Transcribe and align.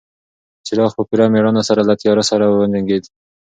څراغ 0.65 0.91
په 0.97 1.03
پوره 1.07 1.25
مېړانه 1.33 1.61
سره 1.69 1.81
له 1.89 1.93
تیارې 2.01 2.23
سره 2.31 2.45
وجنګېد. 2.47 3.03